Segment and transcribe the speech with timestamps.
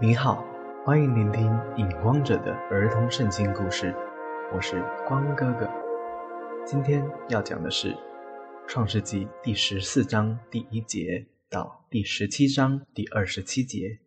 [0.00, 0.44] 你好，
[0.84, 3.92] 欢迎聆听《影光者》的儿童圣经故事，
[4.54, 5.68] 我是光哥哥。
[6.64, 7.92] 今天要讲的是
[8.68, 13.98] 《创世纪》第十四章第一节到第十七章第二十七节。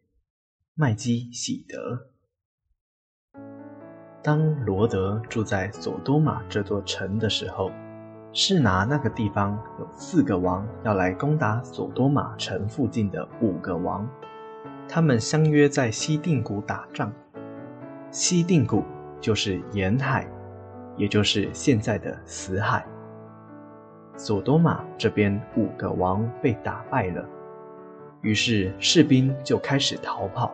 [0.76, 2.08] 麦基喜德。
[4.24, 7.70] 当罗德住在索多玛这座城的时候，
[8.32, 14.10] 是拿那个地方有四个王要来攻打索多玛城附近的五个王。
[14.94, 17.10] 他们相约在西定谷打仗。
[18.10, 18.84] 西定谷
[19.22, 20.30] 就是沿海，
[20.98, 22.86] 也就是现在的死海。
[24.18, 27.26] 索多玛这边五个王被打败了，
[28.20, 30.54] 于是士兵就开始逃跑。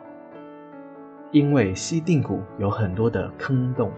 [1.31, 3.91] 因为西定谷有很多的坑洞，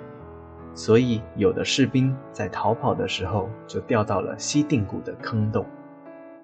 [0.74, 5.66] 所以有的士兵在逃跑的时候就掉到了西定谷的坑洞，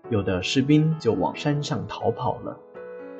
[0.10, 2.60] 有的士兵就往山上逃跑了。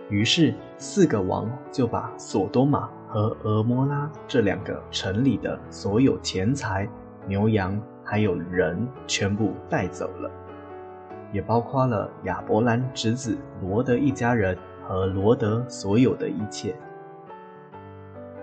[0.08, 6.88] 于是，四个王就把索多玛和俄摩拉这两个城里的所有钱财、
[7.28, 10.30] 牛羊还有人全部带走了，
[11.32, 14.56] 也包括了亚伯兰侄子罗德一家人
[14.88, 16.76] 和罗德所有的一切。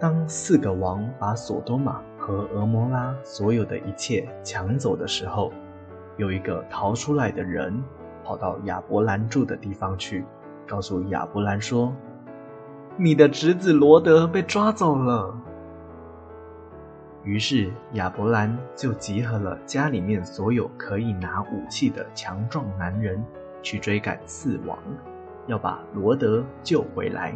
[0.01, 5.53] 当四个王把索多玛和俄摩拉所有的一切抢走的时候，
[6.17, 7.81] 有一个逃出来的人
[8.25, 10.25] 跑到亚伯兰住的地方去。
[10.66, 11.94] 告诉亚伯兰说
[12.96, 15.34] ：“你的侄子罗德被抓走了。”
[17.24, 23.24] 于是亚伯兰就集合了家里面所有可以拿武器的强壮男人，
[23.62, 24.77] 去追赶四王，
[25.46, 27.33] 要把罗德救回来。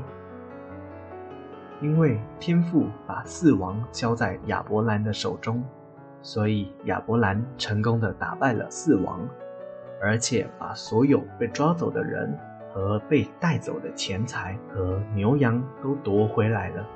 [1.80, 5.62] 因为天父把四王交在亚伯兰的手中，
[6.20, 9.20] 所以亚伯兰成功的打败了四王，
[10.02, 12.36] 而且把所有被抓走的人。
[12.76, 16.86] 和被带走的钱财和牛羊都夺回来了，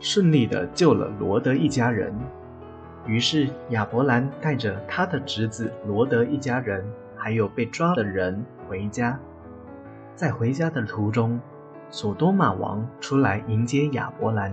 [0.00, 2.12] 顺利的救了罗德一家人。
[3.06, 6.84] 于是亚伯兰带着他的侄子罗德一家人，
[7.16, 9.16] 还有被抓的人回家。
[10.16, 11.40] 在回家的途中，
[11.88, 14.52] 索多玛王出来迎接亚伯兰。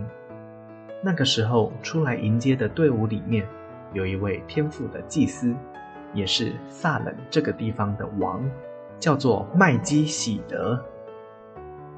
[1.01, 3.43] 那个时候出来迎接的队伍里面，
[3.91, 5.51] 有一位天赋的祭司，
[6.13, 8.39] 也是萨冷这个地方的王。
[9.03, 10.81] 叫做麦基喜德。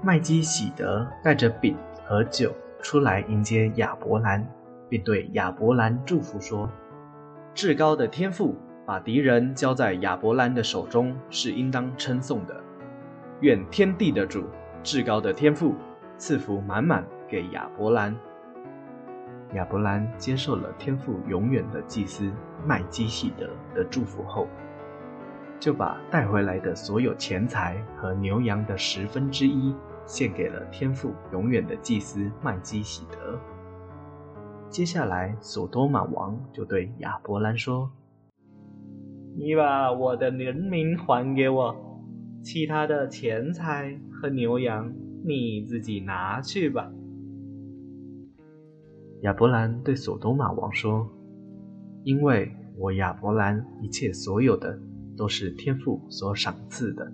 [0.02, 2.52] 麦基喜德带着饼和酒
[2.82, 4.44] 出来迎接亚伯兰，
[4.90, 6.68] 并对亚伯兰祝福说
[7.54, 8.56] ：“至高的天父
[8.88, 12.60] 把敌人交在亚伯兰的手中，是应当称颂的。
[13.42, 14.46] 愿天地的主，
[14.82, 15.76] 至高的天父
[16.18, 18.18] 赐福满满给亚伯兰。”
[19.54, 22.32] 亚伯兰接受了天父永远的祭司
[22.66, 24.48] 麦基喜德的祝福后。
[25.60, 29.74] 就把带回来的所有钱财和牛羊的十分之一
[30.06, 33.40] 献给了天父永远的祭司麦基喜德。
[34.70, 37.90] 接下来，索多玛王就对亚伯兰说
[39.38, 41.76] ：“你把我的人民还给我，
[42.44, 46.92] 其他的钱财和牛羊你自己拿去吧。”
[49.22, 51.10] 亚伯兰对索多玛王说
[52.04, 54.78] ：“因为我亚伯兰一切所有的。”
[55.18, 57.12] 都是天父所赏赐的，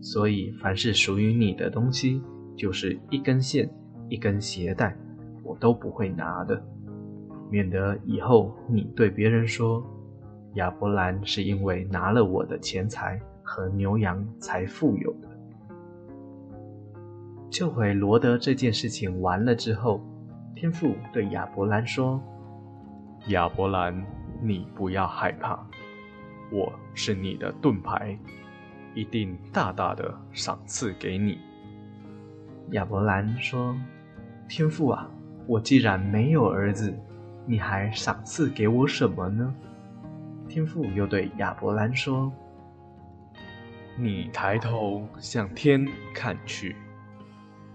[0.00, 2.20] 所以凡是属于你的东西，
[2.56, 3.68] 就是一根线、
[4.08, 4.96] 一根鞋带，
[5.42, 6.62] 我都不会拿的，
[7.50, 9.84] 免得以后你对别人说
[10.54, 15.28] 亚伯兰是因为拿了我的钱财和牛羊才富有的。
[17.50, 20.00] 救回罗德这件事情完了之后，
[20.54, 22.20] 天父对亚伯兰说
[23.28, 24.04] ：“亚伯兰，
[24.42, 25.64] 你不要害怕。”
[26.50, 28.18] 我是你的盾牌，
[28.94, 31.38] 一定大大的赏赐给你。
[32.70, 33.76] 亚伯兰说
[34.48, 35.08] ：“天父啊，
[35.46, 36.92] 我既然没有儿子，
[37.46, 39.54] 你还赏赐给我什么呢？”
[40.48, 42.32] 天父又对亚伯兰说
[43.96, 46.74] ：“你抬头向天看去，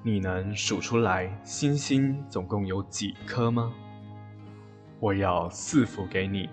[0.04, 3.72] 你能数出来星星总共有几颗吗？
[5.00, 6.50] 我要赐福给你。”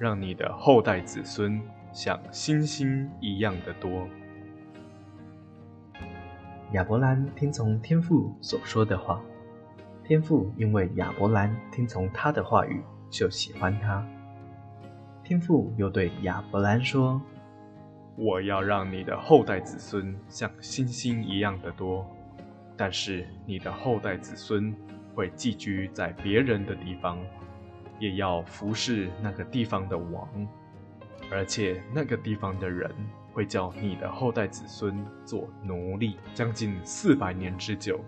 [0.00, 1.60] 让你的后代子孙
[1.92, 4.08] 像星星一样的多。
[6.72, 9.20] 亚伯兰听从天父所说的话，
[10.02, 14.02] 天父因为亚伯兰听从他的话语，就喜欢他。
[15.22, 17.20] 天父又对亚伯兰说
[18.16, 22.06] ：“我要让你的后代子孙像星星一样的多，
[22.74, 24.74] 但是你的后代子孙
[25.14, 27.18] 会寄居在别人的地方。”
[28.00, 30.28] 也要服侍那个地方的王，
[31.30, 32.90] 而且那个地方的人
[33.32, 38.00] 会叫你的后代子孙做奴隶，将近四百年之久。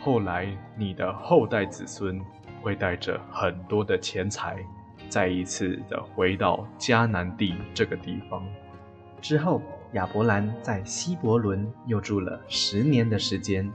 [0.00, 2.18] 后来你的后代子孙
[2.62, 4.56] 会带着很多的钱财，
[5.08, 8.46] 再一次的回到迦南地这个地方。
[9.20, 9.60] 之后，
[9.94, 13.68] 亚伯兰在希伯伦又住了十年的时间。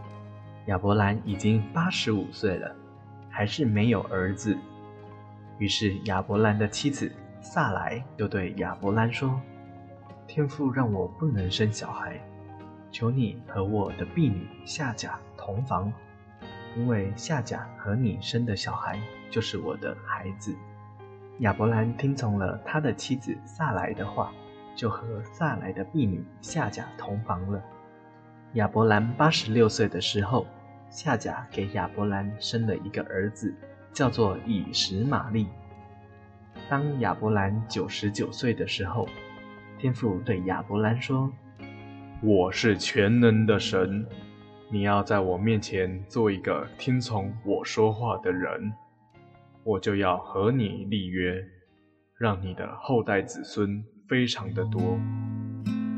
[0.67, 2.73] 亚伯兰已经八十五岁了，
[3.29, 4.57] 还是没有儿子。
[5.57, 7.11] 于是亚伯兰的妻子
[7.41, 9.39] 萨莱就对亚伯兰说
[10.27, 12.19] ：“天父让我不能生小孩，
[12.91, 15.91] 求你和我的婢女夏甲同房，
[16.75, 20.55] 因为夏甲和你生的小孩就是我的孩子。”
[21.39, 24.31] 亚伯兰听从了他的妻子萨莱的话，
[24.75, 27.61] 就和萨莱的婢女夏甲同房了。
[28.53, 30.45] 亚伯兰八十六岁的时候，
[30.89, 33.53] 夏甲给亚伯兰生了一个儿子。
[33.93, 35.47] 叫做以实玛利。
[36.69, 39.07] 当亚伯兰九十九岁的时候，
[39.77, 41.31] 天父对亚伯兰说
[42.23, 44.05] ：“我是全能的神，
[44.71, 48.73] 你要在我面前做一个听从我说话的人，
[49.63, 51.35] 我就要和你立约，
[52.17, 54.97] 让你的后代子孙非常的多。”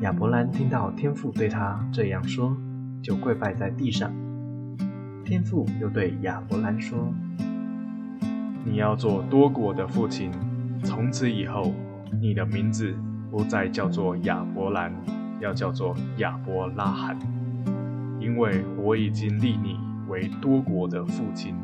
[0.02, 2.58] 亚伯兰听到天父对他这样说，
[3.02, 4.14] 就跪拜在地上。
[5.24, 7.14] 天父又对亚伯兰说。
[8.68, 10.32] 你要做多国的父亲，
[10.84, 11.72] 从此以后，
[12.20, 12.96] 你的名字
[13.30, 14.92] 不再叫做亚伯兰，
[15.40, 17.16] 要叫做亚伯拉罕，
[18.20, 19.78] 因为我已经立你
[20.10, 21.56] 为多国的父亲。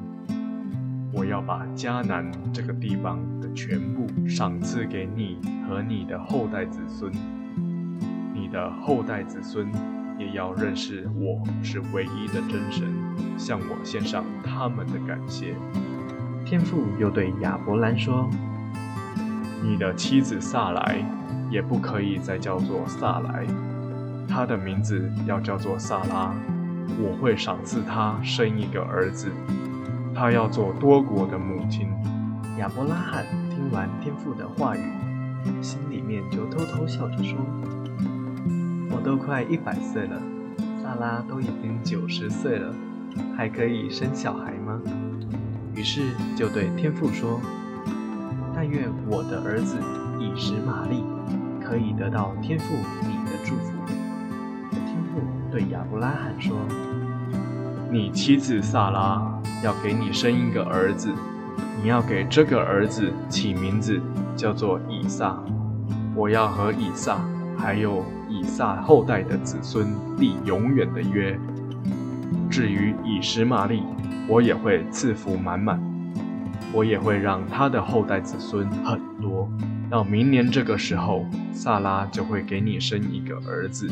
[1.11, 7.11] 我要把迦南这个地方的全部赏赐给你和你的后代子孙，
[8.33, 9.67] 你的后代子孙
[10.19, 12.87] 也要认识我是唯一的真神，
[13.37, 15.55] 向我献上他们的感谢。
[16.51, 18.29] 天父又对亚伯兰说
[19.63, 20.97] ：“你的妻子萨莱
[21.49, 23.47] 也不可以再叫做萨莱，
[24.27, 26.33] 她的名字要叫做萨拉。
[26.99, 29.29] 我会赏赐她生一个儿子，
[30.13, 31.87] 她要做多国的母亲。”
[32.59, 34.81] 亚伯拉罕听完天父的话语，
[35.61, 37.37] 心里面就偷偷笑着说
[38.91, 40.21] ：“我都快一百岁了，
[40.83, 42.75] 萨拉都已经九十岁了，
[43.37, 44.81] 还可以生小孩吗？”
[45.81, 47.41] 于是就对天父说
[48.53, 49.79] ：“但愿我的儿子
[50.19, 51.03] 以实玛利
[51.59, 53.73] 可以得到天父你的祝福。”
[54.69, 55.19] 天父
[55.51, 56.55] 对亚伯拉罕说
[57.89, 61.11] ：“你妻子萨拉要给你生一个儿子，
[61.81, 63.99] 你要给这个儿子起名字
[64.35, 65.43] 叫做以撒。
[66.13, 67.17] 我要和以撒
[67.57, 69.87] 还有以撒后代的子孙
[70.19, 71.35] 立永远的约。
[72.51, 73.81] 至于以实玛利，”
[74.31, 75.77] 我也会赐福满满，
[76.71, 79.51] 我也会让他的后代子孙很多。
[79.89, 83.89] 到明年这个时候，萨拉就会给你生一个儿子。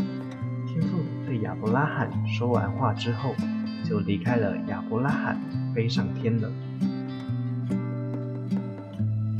[0.65, 3.35] 天父对亚伯拉罕说完话之后，
[3.83, 5.37] 就离开了亚伯拉罕，
[5.75, 6.49] 飞上天了。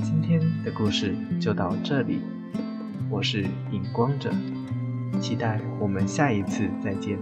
[0.04, 2.20] 今天的故事就到这里，
[3.10, 4.30] 我是影光者，
[5.22, 7.18] 期待我们下一次再见。